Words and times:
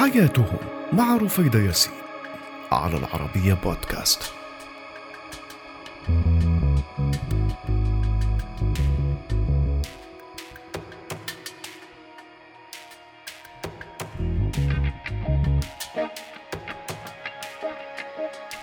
حياتهم 0.00 0.58
مع 0.92 1.16
رفيدة 1.16 1.58
ياسين 1.58 1.92
على 2.72 2.96
العربية 2.96 3.54
بودكاست. 3.54 4.32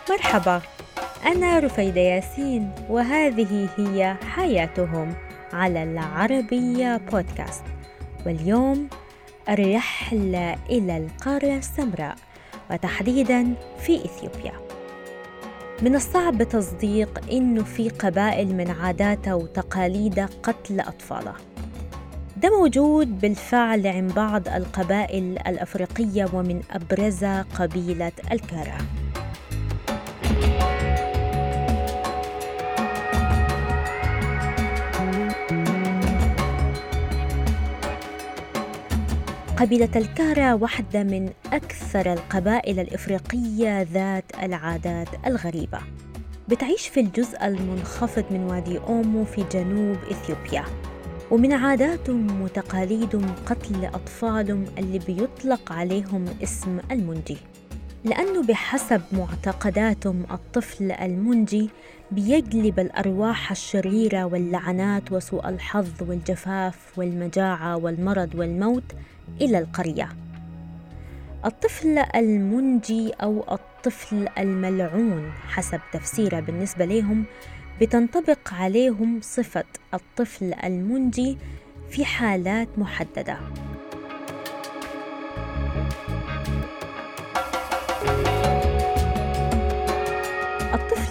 مرحبا 0.09 0.61
أنا 1.25 1.59
رفيدة 1.59 2.01
ياسين 2.01 2.71
وهذه 2.89 3.69
هي 3.77 4.17
حياتهم 4.35 5.13
على 5.53 5.83
العربية 5.83 6.97
بودكاست. 7.11 7.63
واليوم 8.25 8.89
الرحلة 9.49 10.53
إلى 10.69 10.97
القارة 10.97 11.57
السمراء 11.57 12.15
وتحديدا 12.71 13.53
في 13.79 14.05
إثيوبيا. 14.05 14.53
من 15.81 15.95
الصعب 15.95 16.43
تصديق 16.43 17.31
إنه 17.31 17.63
في 17.63 17.89
قبائل 17.89 18.55
من 18.55 18.71
عاداتها 18.71 19.33
وتقاليدها 19.33 20.29
قتل 20.43 20.79
أطفالها 20.79 21.35
ده 22.37 22.59
موجود 22.59 23.19
بالفعل 23.19 23.87
عند 23.87 24.13
بعض 24.13 24.47
القبائل 24.47 25.37
الأفريقية 25.47 26.25
ومن 26.33 26.61
أبرزها 26.71 27.45
قبيلة 27.59 28.11
الكارا. 28.31 28.77
قبيلة 39.57 39.89
الكارا 39.95 40.53
واحدة 40.53 41.03
من 41.03 41.29
أكثر 41.53 42.13
القبائل 42.13 42.79
الإفريقية 42.79 43.81
ذات 43.81 44.23
العادات 44.43 45.07
الغريبة. 45.27 45.79
بتعيش 46.47 46.87
في 46.87 46.99
الجزء 46.99 47.45
المنخفض 47.45 48.23
من 48.31 48.39
وادي 48.39 48.77
أومو 48.79 49.25
في 49.25 49.45
جنوب 49.51 49.97
إثيوبيا. 50.11 50.63
ومن 51.31 51.53
عاداتهم 51.53 52.41
وتقاليدهم 52.41 53.35
قتل 53.45 53.85
أطفالهم 53.85 54.65
اللي 54.77 54.99
بيطلق 54.99 55.71
عليهم 55.71 56.25
اسم 56.43 56.79
المنجي. 56.91 57.37
لأنه 58.05 58.43
بحسب 58.43 59.01
معتقداتهم 59.11 60.25
الطفل 60.31 60.91
المنجي 60.91 61.69
بيجلب 62.11 62.79
الأرواح 62.79 63.51
الشريرة 63.51 64.23
واللعنات 64.23 65.11
وسوء 65.11 65.49
الحظ 65.49 65.91
والجفاف 66.01 66.99
والمجاعة 66.99 67.77
والمرض 67.77 68.35
والموت 68.35 68.83
إلى 69.41 69.59
القرية. 69.59 70.09
الطفل 71.45 71.97
المنجي 71.97 73.11
أو 73.11 73.45
الطفل 73.51 74.27
الملعون 74.37 75.31
حسب 75.47 75.79
تفسيره 75.93 76.39
بالنسبة 76.39 76.85
لهم 76.85 77.25
بتنطبق 77.81 78.53
عليهم 78.53 79.19
صفة 79.21 79.65
الطفل 79.93 80.53
المنجي 80.63 81.37
في 81.89 82.05
حالات 82.05 82.67
محددة. 82.77 83.37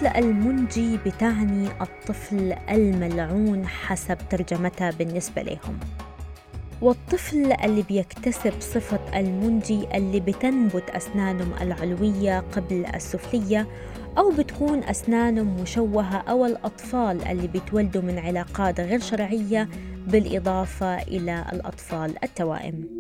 المنجي 0.06 0.98
بتعني 1.06 1.68
الطفل 1.80 2.52
الملعون 2.70 3.66
حسب 3.66 4.18
ترجمتها 4.30 4.90
بالنسبة 4.90 5.42
لهم. 5.42 5.80
والطفل 6.82 7.52
اللي 7.52 7.82
بيكتسب 7.82 8.52
صفة 8.60 9.18
المنجي 9.20 9.86
اللي 9.94 10.20
بتنبت 10.20 10.90
أسنانهم 10.90 11.52
العلوية 11.60 12.40
قبل 12.40 12.86
السفلية 12.94 13.66
أو 14.18 14.30
بتكون 14.30 14.84
أسنانهم 14.84 15.56
مشوهة 15.62 16.16
أو 16.16 16.46
الأطفال 16.46 17.24
اللي 17.24 17.46
بيتولدوا 17.46 18.02
من 18.02 18.18
علاقات 18.18 18.80
غير 18.80 19.00
شرعية 19.00 19.68
بالإضافة 20.06 21.02
إلى 21.02 21.44
الأطفال 21.52 22.24
التوائم. 22.24 22.95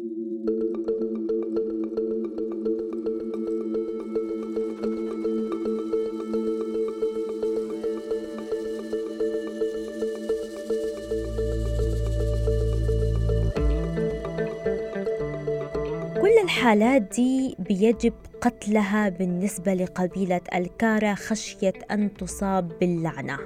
الحالات 16.46 17.02
دي 17.02 17.56
بيجب 17.58 18.12
قتلها 18.40 19.08
بالنسبة 19.08 19.74
لقبيلة 19.74 20.40
الكارا 20.54 21.14
خشية 21.14 21.72
أن 21.90 22.14
تصاب 22.14 22.72
باللعنة. 22.80 23.38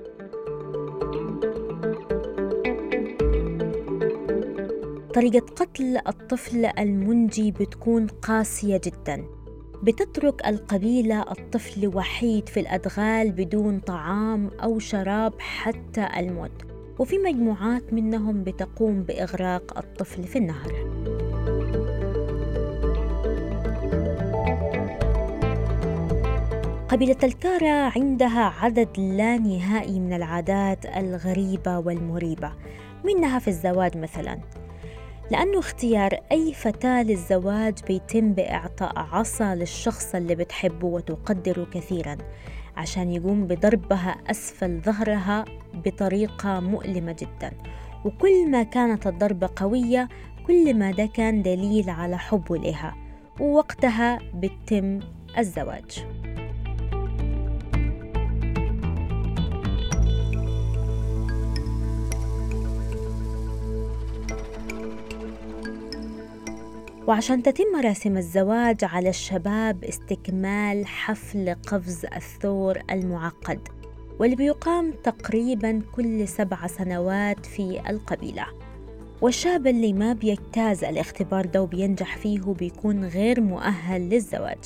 طريقة 5.14 5.46
قتل 5.56 5.96
الطفل 6.08 6.64
المنجي 6.78 7.50
بتكون 7.50 8.06
قاسية 8.06 8.80
جدا. 8.84 9.24
بتترك 9.82 10.46
القبيلة 10.46 11.22
الطفل 11.22 11.96
وحيد 11.96 12.48
في 12.48 12.60
الأدغال 12.60 13.32
بدون 13.32 13.78
طعام 13.80 14.50
أو 14.62 14.78
شراب 14.78 15.32
حتى 15.38 16.08
الموت. 16.16 16.62
وفي 16.98 17.18
مجموعات 17.18 17.92
منهم 17.92 18.44
بتقوم 18.44 19.02
بإغراق 19.02 19.78
الطفل 19.78 20.24
في 20.24 20.38
النهر. 20.38 20.90
قبيلة 26.90 27.16
الكارا 27.22 27.92
عندها 27.96 28.54
عدد 28.60 29.00
لا 29.00 29.38
نهائي 29.38 30.00
من 30.00 30.12
العادات 30.12 30.86
الغريبة 30.86 31.78
والمريبة 31.78 32.52
منها 33.04 33.38
في 33.38 33.48
الزواج 33.48 33.96
مثلا. 33.96 34.38
لأنه 35.30 35.58
اختيار 35.58 36.20
أي 36.32 36.54
فتاة 36.54 37.02
للزواج 37.02 37.74
بيتم 37.86 38.32
بإعطاء 38.32 38.98
عصا 38.98 39.54
للشخص 39.54 40.14
اللي 40.14 40.34
بتحبه 40.34 40.86
وتقدره 40.86 41.64
كثيرا 41.64 42.16
عشان 42.76 43.10
يقوم 43.10 43.46
بضربها 43.46 44.16
أسفل 44.30 44.80
ظهرها 44.80 45.44
بطريقة 45.74 46.60
مؤلمة 46.60 47.12
جدا. 47.12 47.52
وكل 48.04 48.50
ما 48.50 48.62
كانت 48.62 49.06
الضربة 49.06 49.50
قوية 49.56 50.08
كل 50.46 50.74
ما 50.74 50.90
ده 50.90 51.06
كان 51.06 51.42
دليل 51.42 51.90
على 51.90 52.18
حبه 52.18 52.56
لها 52.56 52.96
ووقتها 53.40 54.18
بتم 54.34 55.00
الزواج. 55.38 56.06
وعشان 67.06 67.42
تتم 67.42 67.64
مراسم 67.76 68.16
الزواج 68.16 68.84
على 68.84 69.08
الشباب 69.08 69.84
استكمال 69.84 70.86
حفل 70.86 71.54
قفز 71.66 72.06
الثور 72.16 72.78
المعقد 72.90 73.68
واللي 74.18 74.36
بيقام 74.36 74.92
تقريبا 75.04 75.82
كل 75.92 76.28
سبع 76.28 76.66
سنوات 76.66 77.46
في 77.46 77.80
القبيلة. 77.90 78.46
والشاب 79.20 79.66
اللي 79.66 79.92
ما 79.92 80.12
بيجتاز 80.12 80.84
الاختبار 80.84 81.46
ده 81.46 81.62
وبينجح 81.62 82.16
فيه 82.16 82.40
بيكون 82.40 83.04
غير 83.04 83.40
مؤهل 83.40 84.00
للزواج. 84.00 84.58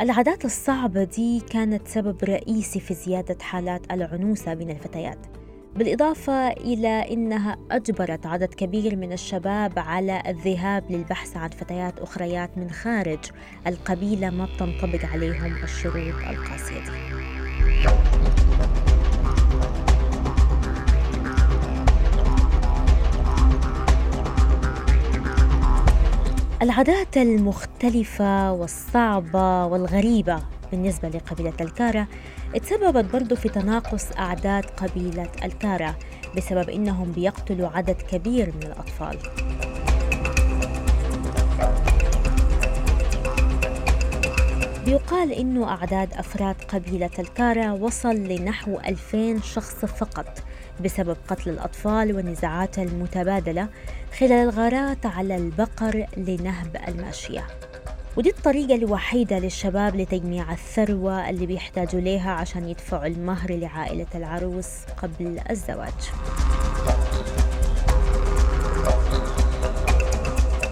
العادات 0.00 0.44
الصعبة 0.44 1.04
دي 1.04 1.40
كانت 1.40 1.88
سبب 1.88 2.24
رئيسي 2.24 2.80
في 2.80 2.94
زيادة 2.94 3.36
حالات 3.40 3.92
العنوسة 3.92 4.54
بين 4.54 4.70
الفتيات. 4.70 5.18
بالإضافة 5.76 6.48
إلى 6.48 7.12
أنها 7.12 7.56
أجبرت 7.70 8.26
عدد 8.26 8.54
كبير 8.54 8.96
من 8.96 9.12
الشباب 9.12 9.78
على 9.78 10.22
الذهاب 10.26 10.84
للبحث 10.90 11.36
عن 11.36 11.48
فتيات 11.48 11.98
أخريات 11.98 12.58
من 12.58 12.70
خارج 12.70 13.18
القبيلة 13.66 14.30
ما 14.30 14.44
بتنطبق 14.44 15.04
عليهم 15.04 15.56
الشروط 15.64 16.14
القاسية 16.30 16.80
دي. 16.80 17.18
العادات 26.62 27.16
المختلفة 27.16 28.52
والصعبة 28.52 29.66
والغريبة 29.66 30.42
بالنسبة 30.72 31.08
لقبيلة 31.08 31.52
الكارا 31.60 32.06
تسببت 32.54 33.04
برضو 33.12 33.36
في 33.36 33.48
تناقص 33.48 34.12
أعداد 34.18 34.64
قبيلة 34.64 35.28
الكارا 35.44 35.94
بسبب 36.36 36.70
إنهم 36.70 37.12
بيقتلوا 37.12 37.68
عدد 37.68 37.96
كبير 38.02 38.52
من 38.56 38.62
الأطفال. 38.62 39.18
بيقال 44.86 45.32
إنه 45.32 45.68
أعداد 45.68 46.12
أفراد 46.12 46.56
قبيلة 46.68 47.10
الكارا 47.18 47.72
وصل 47.72 48.14
لنحو 48.16 48.78
2000 48.86 49.40
شخص 49.42 49.84
فقط 49.84 50.42
بسبب 50.84 51.16
قتل 51.28 51.50
الأطفال 51.50 52.16
والنزاعات 52.16 52.78
المتبادلة 52.78 53.68
خلال 54.18 54.32
الغارات 54.32 55.06
على 55.06 55.36
البقر 55.36 56.06
لنهب 56.16 56.76
الماشية. 56.88 57.46
ودي 58.18 58.30
الطريقة 58.30 58.74
الوحيدة 58.74 59.38
للشباب 59.38 59.96
لتجميع 59.96 60.52
الثروة 60.52 61.30
اللي 61.30 61.46
بيحتاجوا 61.46 62.00
ليها 62.00 62.30
عشان 62.30 62.68
يدفعوا 62.68 63.06
المهر 63.06 63.52
لعائلة 63.56 64.06
العروس 64.14 64.68
قبل 65.02 65.40
الزواج. 65.50 66.00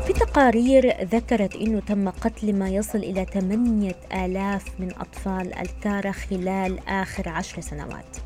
في 0.06 0.12
تقارير 0.12 1.04
ذكرت 1.04 1.56
أنه 1.56 1.80
تم 1.80 2.08
قتل 2.08 2.54
ما 2.54 2.68
يصل 2.68 2.98
إلى 2.98 3.24
8000 3.24 4.80
من 4.80 4.92
أطفال 4.98 5.54
الكارة 5.54 6.10
خلال 6.10 6.88
آخر 6.88 7.28
عشر 7.28 7.60
سنوات. 7.60 8.16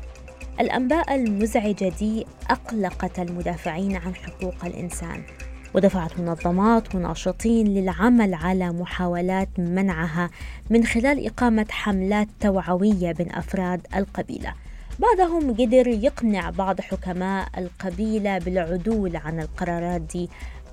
الأنباء 0.59 1.15
المزعجة 1.15 1.91
دي 1.99 2.25
أقلقت 2.49 3.19
المدافعين 3.19 3.95
عن 3.95 4.15
حقوق 4.15 4.65
الإنسان. 4.65 5.23
ودفعت 5.73 6.19
منظمات 6.19 6.95
وناشطين 6.95 7.67
للعمل 7.67 8.33
على 8.33 8.69
محاولات 8.71 9.49
منعها 9.57 10.29
من 10.69 10.85
خلال 10.85 11.25
إقامة 11.27 11.65
حملات 11.69 12.27
توعوية 12.39 13.11
بين 13.11 13.31
أفراد 13.31 13.87
القبيلة. 13.95 14.53
بعضهم 14.99 15.53
قدر 15.53 15.87
يقنع 15.87 16.49
بعض 16.49 16.81
حكماء 16.81 17.47
القبيلة 17.57 18.37
بالعدول 18.37 19.15
عن 19.15 19.39
القرارات 19.39 20.01
دي 20.01 20.29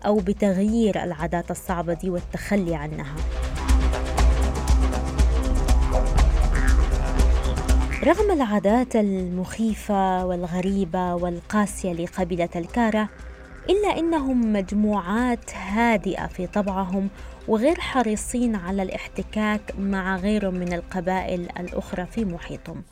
أو 0.07 0.17
بتغيير 0.17 1.05
العادات 1.05 1.51
الصعبة 1.51 1.95
دي 1.95 2.11
والتخلي 2.11 2.75
عنها. 2.75 3.15
رغم 8.05 8.31
العادات 8.31 8.97
المخيفة 8.97 10.27
والغريبة 10.27 11.15
والقاسية 11.15 11.93
لقبيلة 11.93 12.49
الكارة 12.57 13.09
إلا 13.71 13.99
إنهم 13.99 14.53
مجموعات 14.53 15.55
هادئة 15.55 16.27
في 16.27 16.47
طبعهم 16.47 17.09
وغير 17.49 17.81
حريصين 17.81 18.55
على 18.55 18.83
الاحتكاك 18.83 19.61
مع 19.79 20.17
غيرهم 20.17 20.55
من 20.55 20.73
القبائل 20.73 21.49
الأخرى 21.61 22.07
في 22.07 22.25
محيطهم. 22.25 22.83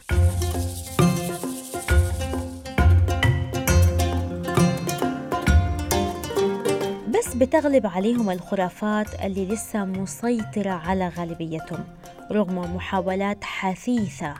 بس 7.09 7.35
بتغلب 7.35 7.87
عليهم 7.87 8.31
الخرافات 8.31 9.25
اللي 9.25 9.47
لسه 9.47 9.85
مسيطرة 9.85 10.71
على 10.71 11.09
غالبيتهم 11.09 11.85
رغم 12.33 12.77
محاولات 12.77 13.45
حثيثة 13.45 14.35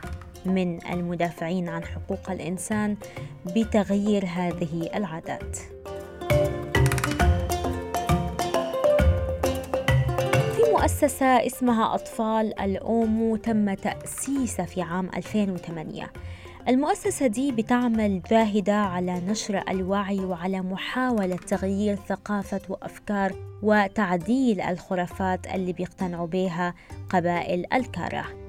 من 0.45 0.85
المدافعين 0.91 1.69
عن 1.69 1.83
حقوق 1.83 2.31
الإنسان 2.31 2.97
بتغيير 3.45 4.25
هذه 4.25 4.89
العادات. 4.95 5.76
مؤسسة 10.87 11.25
اسمها 11.25 11.95
أطفال 11.95 12.59
الأومو 12.59 13.35
تم 13.35 13.73
تأسيسها 13.73 14.65
في 14.65 14.81
عام 14.81 15.09
2008 15.15 16.11
المؤسسة 16.67 17.27
دي 17.27 17.51
بتعمل 17.51 18.21
جاهدة 18.21 18.75
على 18.75 19.21
نشر 19.27 19.63
الوعي 19.69 20.19
وعلى 20.19 20.61
محاولة 20.61 21.35
تغيير 21.35 21.95
ثقافة 21.95 22.61
وأفكار 22.69 23.33
وتعديل 23.63 24.61
الخرافات 24.61 25.47
اللي 25.47 25.73
بيقتنعوا 25.73 26.27
بها 26.27 26.73
قبائل 27.09 27.73
الكارة. 27.73 28.46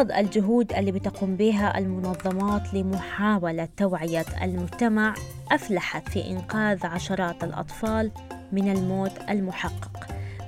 بعض 0.00 0.12
الجهود 0.12 0.72
اللي 0.72 0.92
بتقوم 0.92 1.36
بها 1.36 1.78
المنظمات 1.78 2.74
لمحاولة 2.74 3.68
توعية 3.76 4.24
المجتمع 4.42 5.14
أفلحت 5.52 6.08
في 6.08 6.30
إنقاذ 6.30 6.86
عشرات 6.86 7.44
الأطفال 7.44 8.10
من 8.52 8.70
الموت 8.70 9.12
المحقق. 9.30 10.06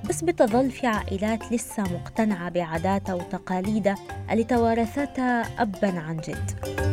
بس 0.08 0.24
بتظل 0.24 0.70
في 0.70 0.86
عائلات 0.86 1.52
لسه 1.52 1.82
مقتنعة 1.82 2.50
بعاداتها 2.50 3.14
وتقاليدها 3.14 3.94
اللي 4.30 4.44
توارثتها 4.44 5.62
أبا 5.62 5.98
عن 5.98 6.16
جد. 6.16 6.91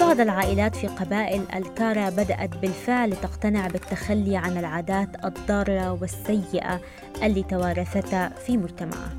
بعض 0.00 0.20
العائلات 0.20 0.76
في 0.76 0.86
قبائل 0.86 1.42
الكارا 1.54 2.10
بدأت 2.10 2.56
بالفعل 2.56 3.12
تقتنع 3.12 3.66
بالتخلي 3.66 4.36
عن 4.36 4.58
العادات 4.58 5.24
الضارة 5.24 5.92
والسيئة 5.92 6.80
اللي 7.22 7.42
توارثتها 7.42 8.28
في 8.28 8.56
مجتمعها. 8.56 9.12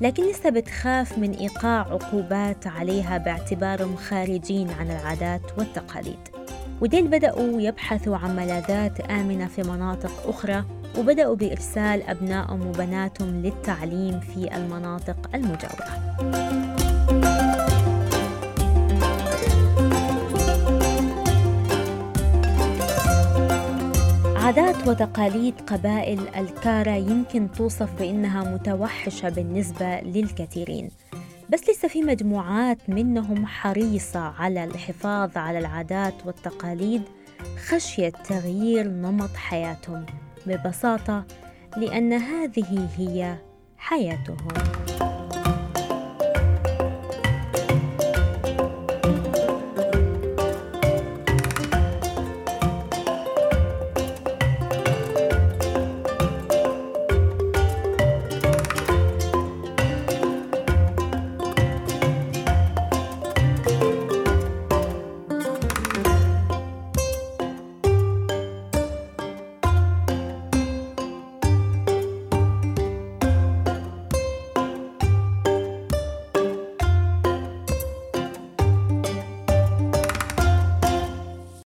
لكن 0.00 0.30
لسه 0.30 0.50
بتخاف 0.50 1.18
من 1.18 1.30
إيقاع 1.30 1.80
عقوبات 1.80 2.66
عليها 2.66 3.18
باعتبارهم 3.18 3.96
خارجين 3.96 4.70
عن 4.70 4.90
العادات 4.90 5.42
والتقاليد. 5.58 6.28
وديل 6.80 7.08
بدأوا 7.08 7.60
يبحثوا 7.60 8.16
عن 8.16 8.36
ملاذات 8.36 9.00
آمنة 9.00 9.46
في 9.46 9.62
مناطق 9.62 10.28
أخرى 10.28 10.64
وبدأوا 10.98 11.36
بإرسال 11.36 12.02
أبنائهم 12.02 12.66
وبناتهم 12.66 13.42
للتعليم 13.42 14.20
في 14.20 14.56
المناطق 14.56 15.30
المجاورة. 15.34 16.85
عادات 24.46 24.88
وتقاليد 24.88 25.54
قبائل 25.60 26.28
الكارا 26.28 26.96
يمكن 26.96 27.50
توصف 27.50 27.98
بأنها 27.98 28.54
متوحشة 28.54 29.28
بالنسبة 29.28 30.00
للكثيرين. 30.00 30.90
بس 31.50 31.70
لسه 31.70 31.88
في 31.88 32.02
مجموعات 32.02 32.78
منهم 32.88 33.46
حريصة 33.46 34.20
على 34.20 34.64
الحفاظ 34.64 35.36
على 35.36 35.58
العادات 35.58 36.14
والتقاليد 36.26 37.02
خشية 37.68 38.08
تغيير 38.08 38.88
نمط 38.88 39.36
حياتهم 39.36 40.06
ببساطة 40.46 41.24
لأن 41.76 42.12
هذه 42.12 42.88
هي 42.98 43.36
حياتهم. 43.78 44.48